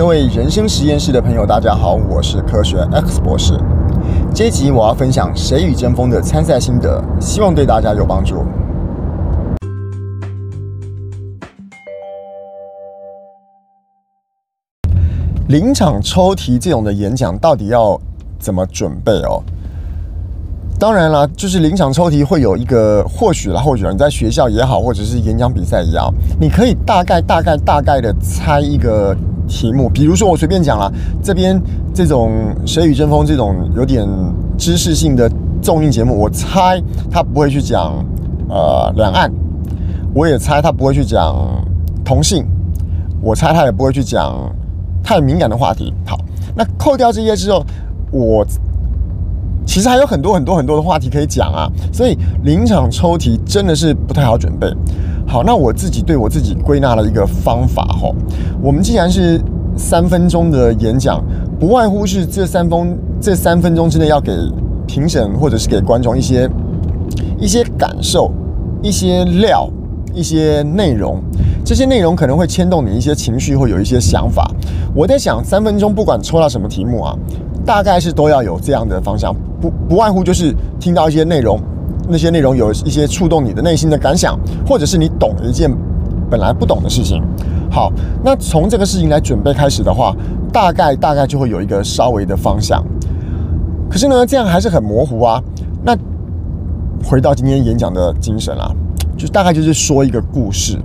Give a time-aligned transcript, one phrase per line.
[0.00, 3.52] 各位人生实验室的朋友，大家好，我是科学 X 博士。
[4.34, 8.42] 这一集我要分享《谁与争锋》的参赛心得，希望对大家有帮助。
[15.48, 18.00] 临场抽题这种的演讲，到底要
[18.38, 19.42] 怎么准备哦？
[20.80, 26.10] 当然了，就是临场抽题会有一个，或许啦，或许你在学校也好，或者是演讲比赛也好，
[26.40, 29.14] 你可以大概、大概、大概的猜一个
[29.46, 29.90] 题目。
[29.90, 30.90] 比如说，我随便讲了，
[31.22, 31.60] 这边
[31.92, 32.30] 这种
[32.66, 34.08] 《谁与争锋》这种有点
[34.56, 35.30] 知识性的
[35.60, 38.02] 综艺节目，我猜他不会去讲
[38.48, 39.30] 呃两岸，
[40.14, 41.62] 我也猜他不会去讲
[42.02, 42.46] 同性，
[43.20, 44.34] 我猜他也不会去讲
[45.02, 45.92] 太敏感的话题。
[46.06, 46.18] 好，
[46.56, 47.62] 那扣掉这些之后，
[48.10, 48.46] 我。
[49.70, 54.66] 其实还有很多很多很多的话题可以讲啊，所以临场抽题真的是不太好准备。
[55.28, 58.10] 好，那我自己对我自己归纳了一个方法哈。
[58.60, 59.40] 我们既然是
[59.76, 61.24] 三分钟的演讲，
[61.60, 64.32] 不外乎是这三分这三分钟之内要给
[64.88, 66.50] 评审或者是给观众一些
[67.38, 68.28] 一些感受、
[68.82, 69.70] 一些料、
[70.12, 71.22] 一些内容。
[71.64, 74.50] 这些内容可能会牵动你一些情绪，会有一些想法。
[74.92, 77.16] 我在想，三分钟不管抽到什么题目啊，
[77.64, 79.32] 大概是都要有这样的方向。
[79.60, 81.60] 不不外乎就是听到一些内容，
[82.08, 85.70] 那些内容有一些触动你的内心的感想，或者是你懂了一件
[86.30, 87.22] 本来不懂的事情。
[87.70, 87.92] 好，
[88.24, 90.16] 那从这个事情来准备开始的话，
[90.52, 92.84] 大概大概就会有一个稍微的方向。
[93.88, 95.42] 可是呢，这样还是很模糊啊。
[95.84, 95.96] 那
[97.04, 98.72] 回到今天演讲的精神啊，
[99.16, 100.78] 就大概就是说一个故事，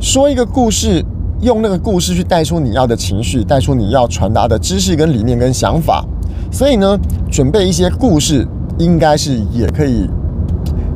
[0.00, 1.04] 说一个故事，
[1.40, 6.04] 用那个故事去带出你要的情绪，带出你要传达的知识跟理念跟想法。
[6.50, 6.98] 所以呢，
[7.30, 8.46] 准备一些故事，
[8.78, 10.08] 应该是也可以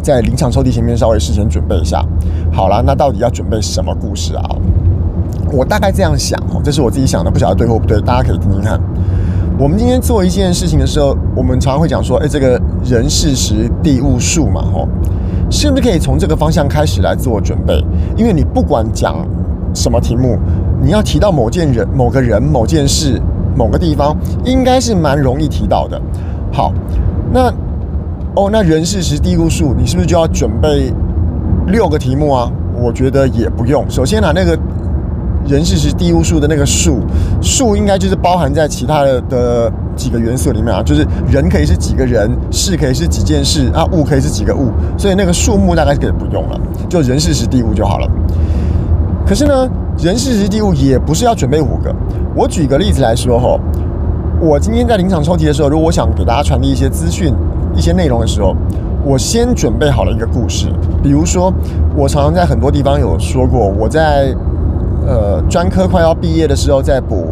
[0.03, 2.05] 在临场抽题前面稍微事先准备一下。
[2.53, 4.45] 好了，那到底要准备什么故事啊？
[5.53, 8.81] 我大概这样想哦，这是我自己想的，不晓得对或不对，大家可以听听看。
[9.57, 14.89] 我们今天做一件事情的时候，我们常常会讲说，哎，这个人事时地物数嘛，吼，
[15.49, 17.81] 是不是可以从这个方向开始来做准备？
[18.17, 19.25] 因为你不管讲
[19.73, 20.37] 什么题目，
[20.83, 23.23] 你要提到某件人、某个人、某件事。
[23.57, 26.01] 某个地方应该是蛮容易提到的。
[26.53, 26.73] 好，
[27.33, 27.53] 那
[28.35, 30.93] 哦，那人事时地物数，你是不是就要准备
[31.67, 32.51] 六个题目啊？
[32.77, 33.85] 我觉得也不用。
[33.89, 34.59] 首先呢，那个
[35.47, 36.99] 人事时地物数的那个数，
[37.41, 48.11] 数应该就是包含在其他的的几个元素里面啊，就是人可以是几个人，事可以是几件事啊，物可以是几个物，所以那个数目大概可以不用了，就人事时地物就好了。
[49.25, 51.95] 可是呢，人事时地物也不是要准备五个。
[52.37, 53.57] 我举个例子来说哈，
[54.41, 57.33] 我今天在临场抽题的时候，如果我想给大家传递一些资讯、
[57.77, 58.57] 一些内容的时候，
[59.05, 60.67] 我先准备好了一个故事。
[61.01, 61.53] 比如说，
[61.95, 64.35] 我常常在很多地方有说过，我在
[65.07, 67.29] 呃专科快要毕业的时候，在补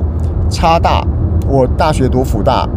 [0.49, 1.05] 插大，
[1.49, 2.69] 我大学读辅大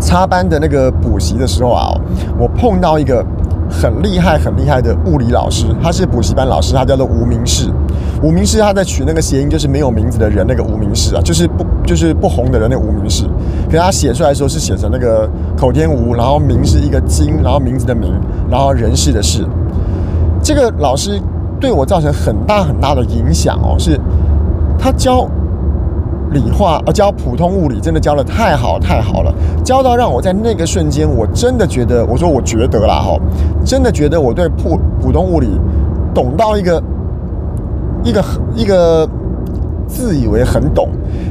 [0.00, 1.92] 插班的那个补习的时候啊，
[2.38, 3.22] 我碰到一个
[3.68, 7.68] 很厉害、很厉害的物理老师，他是补习班老师，他叫做吴明士。
[8.24, 13.26] 无名氏，他在取那个谐音，就是没有名字的人，那个无名氏啊，就是不就是不红的人，那无名氏。
[13.66, 18.14] 可是他写出来的时候是写成那个口天吴，然后名是一个金，然后名字的名，
[18.50, 19.46] 然后人事的事。
[20.42, 21.20] 这个老师
[21.60, 24.00] 对我造成很大很大的影响哦，是
[24.78, 25.28] 他教
[26.30, 29.30] 理化，呃，教普通物理真的教得太好太好了，
[29.62, 33.18] 教到让我在那个瞬间，我真的觉得，我说我觉得啦哈，
[33.66, 35.60] 真的觉得我对普普通物理
[36.14, 36.82] 懂到一个。
[38.04, 39.08] 一个一个
[39.86, 40.88] 自以为很懂，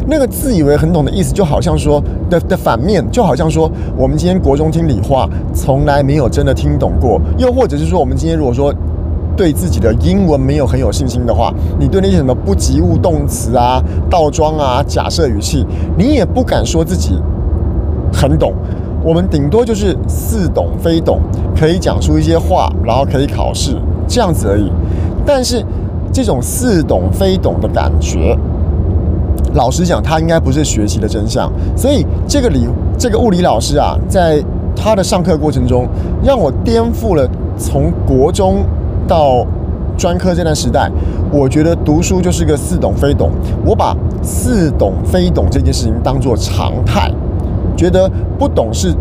[0.08, 8.74] 那个自以为很懂的意思，就好像说的的反面，就好像说我们今天国中听理化，从来没有真的听懂过；又或者是说，我们今天如果说
[9.38, 15.66] 对自己的英文没有很有信心的话，你对那些什么不及物动词啊、倒装啊、假设语气，
[15.98, 17.20] 你也不敢说自己
[18.12, 18.54] 很懂。
[19.04, 21.20] 我们顶多就是似懂非懂，
[21.56, 23.76] 可以讲出一些话，然后可以考试
[24.08, 24.72] 这样子而已。
[25.26, 25.64] 但是。
[26.14, 28.38] 这种似懂非懂的感觉，
[29.56, 31.52] 老实讲，他应该不是学习的真相。
[31.76, 32.68] 所以，这个理
[33.00, 34.40] 这个物理老师啊，在
[34.76, 35.88] 他的上课过程中，
[36.24, 37.28] 让我颠覆了
[37.58, 38.64] 从国中
[39.08, 39.44] 到
[39.98, 40.92] 专科这段时代，
[41.32, 43.32] 我觉得读书就是个似懂非懂。
[43.66, 47.12] 我把似懂非懂这件事情当作常态，
[47.76, 48.08] 觉得
[48.38, 48.94] 不懂是。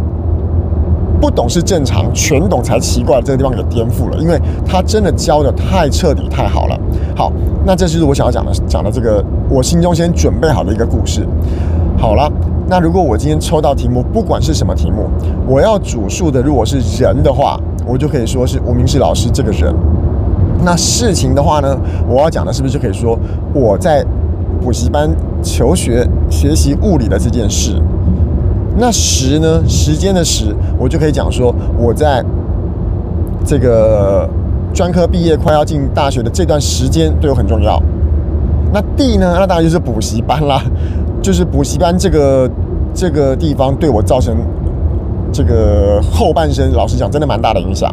[1.22, 3.22] 不懂是正常，全懂才奇怪。
[3.22, 4.36] 这个地方给颠覆了，因为
[4.66, 6.76] 他真的教的太彻底、太好了。
[7.16, 7.32] 好，
[7.64, 11.24] 那这就是我想要讲的，讲的这个我心中先准备好的一个故事。
[11.96, 12.28] 好了，
[12.66, 15.08] 那如果我今天抽到题目，不管是什么题目，
[15.46, 19.72] 我要主述的如果是人的话，我就可以说是吴明士老师这个人。
[20.64, 21.78] 那事情的话呢，
[22.08, 23.16] 我要讲的是不是就可以说
[23.54, 24.04] 我在
[24.60, 25.08] 补习班
[25.40, 27.80] 求学学习物理的这件事。
[28.76, 32.24] 那时呢，时间的时，我就可以讲说，我在
[33.44, 34.28] 这个
[34.72, 37.80] 专科毕业快要进大学的这段时间对我很重要。
[38.72, 40.62] 那地呢，那当然就是补习班啦，
[41.20, 42.50] 就是补习班这个
[42.94, 44.36] 这个地方对我造成
[45.30, 47.92] 这个后半生，老实讲，真的蛮大的影响。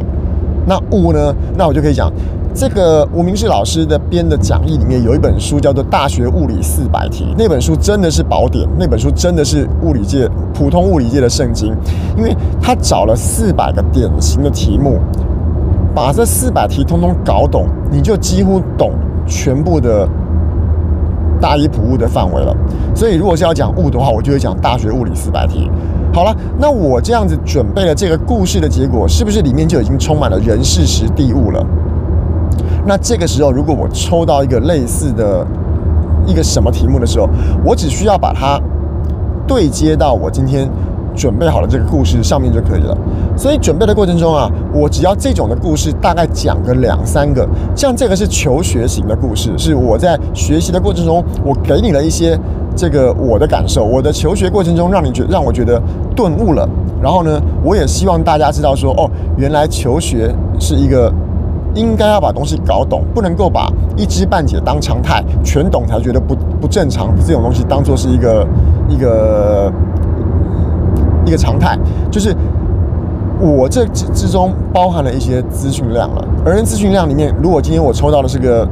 [0.66, 2.10] 那物呢，那我就可以讲。
[2.52, 11.72] 这个吴明世老师的编的讲义里面有一本书叫做《大学物理四百题》，那本书真的是宝典，那本书真的是物理界普通物理界的圣经，
[12.16, 14.98] 因为他找了四百个典型的题目，
[15.94, 18.92] 把这四百题通通搞懂，你就几乎懂
[19.26, 20.06] 全部的
[21.40, 22.54] 大一普物的范围了。
[22.96, 25.70] 所以如果是要讲物的话，我就会讲《大学物理四百题》。
[26.14, 31.64] 好了，那我这样子准备了这个故事的结果，是不是里面就已经充满了人事时地物了？
[32.86, 35.46] 那这个时候，如果我抽到一个类似的
[36.26, 37.28] 一个什么题目的时候，
[37.64, 38.60] 我只需要把它
[39.46, 40.68] 对接到我今天
[41.14, 42.96] 准备好的这个故事上面就可以了。
[43.36, 47.46] 所以准备的过程中啊，我只要这种的故事大概讲个两三个，
[47.76, 52.38] 像这个是求学型的故事，是我在学习的过程中，我给你了一些
[52.74, 55.80] 这个我的感受，我的求学过程中让你觉让我觉得
[56.16, 56.68] 顿悟了。
[57.00, 61.12] 然后呢，我也希望大家知道说，哦，原来求学是一个。
[61.74, 67.08] 应该要把东西搞懂，不能够把一知半解当常态，全懂才觉得不不正常。
[67.24, 68.46] 这种东西当做是一个
[68.88, 69.72] 一个
[71.26, 71.78] 一个常态，
[72.10, 72.34] 就是
[73.40, 76.24] 我这之中包含了一些资讯量了。
[76.44, 78.66] 而资讯量里面，如果今天我抽到的是个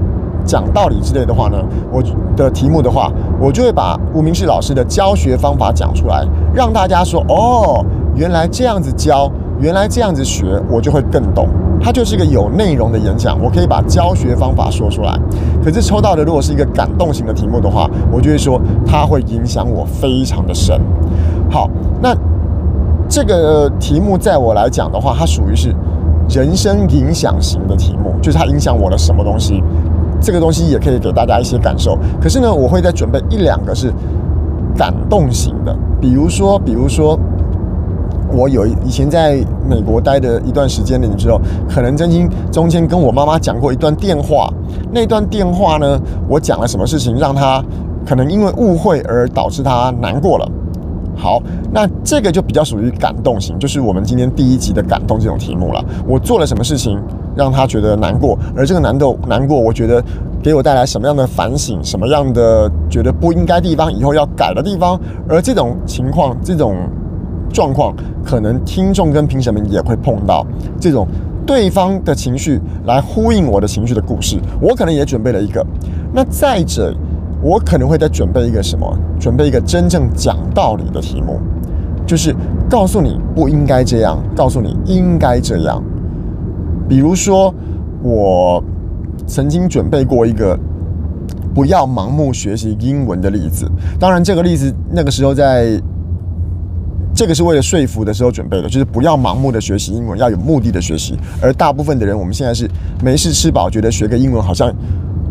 [0.44, 1.58] 讲道理之类的话呢，
[1.92, 2.02] 我
[2.36, 7.84] 的题目的话，我就会把吴明世老师的教学方法讲出来，让大家说：哦，
[8.14, 11.48] 原来这样子教，原来这样子学，我就会更懂。
[11.80, 15.18] 它就是一个有内容的演讲，我可以把教学方法说出来。
[15.64, 20.80] 可是抽到的如果是一个感动型的题目的话，我就会说它会影响我非常的深。
[21.50, 21.68] 好，
[22.00, 22.16] 那
[23.08, 25.74] 这个题目在我来讲的话，它属于是
[26.28, 29.62] 人生影响型的题目，就是它影响我的什么东西。
[30.20, 31.96] 这个东西也可以给大家一些感受。
[32.20, 33.92] 可是呢，我会再准备一两个是
[34.76, 37.18] 感动型的，比如说，比如说。
[38.30, 44.52] 我有以前在美国待的一段时间了，你知道，可能曾经中间跟我妈妈讲过一段电话。
[44.92, 45.98] 那段电话呢，
[46.28, 47.64] 我讲了什么事情，让她
[48.06, 50.48] 可能因为误会而导致她难过了。
[51.16, 51.42] 好，
[51.72, 55.84] 那这个就比较属于感动型，就是我们今天第一集的感动这种题目了。
[56.06, 57.00] 我做了什么事情
[57.34, 60.02] 让她觉得难过，而这个难度难过，我觉得
[60.42, 66.76] 给我带来什么样的反省，什么样的觉得不应该地方，以后要改的地方，而这种情况，这种。
[67.52, 70.46] 状况可能听众跟评审们也会碰到
[70.80, 71.06] 这种
[71.46, 75.64] 对方的情绪来呼应我的情绪的故事，我可能也准备了一个。
[76.12, 76.94] 那再者，
[77.42, 78.86] 我可能会再准备一个什么？
[79.18, 81.40] 准备一个真正讲道理的题目，
[82.06, 82.34] 就是
[82.68, 85.82] 告诉你不应该这样，告诉你应该这样。
[86.86, 87.54] 比如说，
[88.02, 88.62] 我
[89.26, 90.58] 曾经准备过一个
[91.54, 93.66] 不要盲目学习英文的例子。
[93.98, 95.80] 当然，这个例子那个时候在。
[97.18, 101.18] 这个是为了说服的时候准备的，就是不要盲目的学习英文，要有目的的学习。
[101.42, 102.70] 而大部分的人，我们现在是
[103.02, 104.72] 没事吃饱，觉得学个英文好像，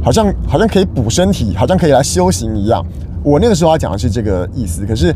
[0.03, 2.85] 好像，好像可以补身体，好像可以来修行一样。
[3.23, 5.15] 我那个时候要讲的是这个意思，可是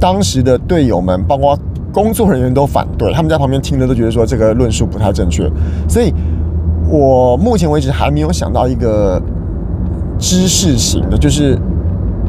[0.00, 1.56] 当时的队友们，包括
[1.92, 5.48] 工作人员都反对，他们在旁边听着都觉得说这个论述不太正确。
[5.88, 6.12] 所以
[6.90, 9.22] 我目前为止还没有想到一个
[10.18, 11.56] 知识型的，就是。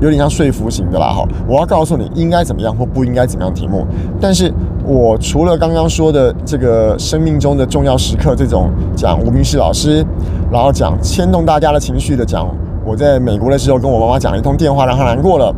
[0.02, 1.28] 有点像说服型的啦，哈！
[1.48, 3.86] 我要告诉你应该怎么样或不应该怎么样题目，
[4.20, 4.54] 但是
[4.86, 10.06] 我除了刚刚说的这个生命中的重要时刻这种讲吴明世老师，
[10.52, 12.48] 然后讲牵动大家的情绪的讲，
[12.86, 15.54] 我在美国的时候跟我妈妈讲了一通电话让她难过了，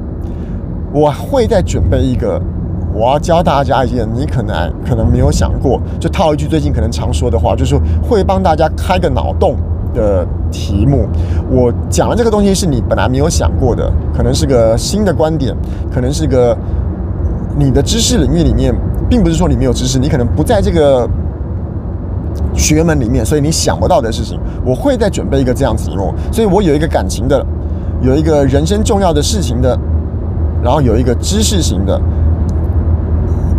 [0.94, 2.42] 我会再准备一个，
[2.94, 9.56] 我要教大家一件你可能可能没有想过，就套一句最近可能常说的话，就是会帮大家开个脑洞。
[9.94, 11.08] 的题目，
[11.50, 15.56] 我讲的这个东西是你本来没有想过的，可能是个新的观点，
[15.92, 16.56] 可能是个
[17.58, 18.76] 你的知识领域里面，
[19.10, 21.10] 并不是说你没有知识，你可能不在这个
[22.54, 27.46] 学门里面，所以你想不到的事情，我会再准备一个这样子题目，所以我有一个感情的，
[28.02, 29.78] 有一个人生重要的事情的，
[30.62, 32.00] 然后有一个知识型的，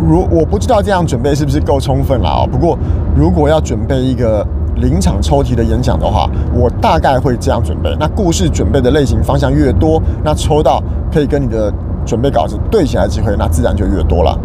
[0.06, 2.46] 如我不知道这样准备是不是够充分了啊？
[2.46, 2.78] 不过
[3.16, 4.46] 如果要准备一个。
[4.76, 7.94] 临场抽题的演讲的话，我大概会这样准备。
[7.98, 11.72] 那故事准备的类型方向越多，那抽到可以跟你的
[12.04, 14.38] 准备稿子对起来的机会，那自然就越多了。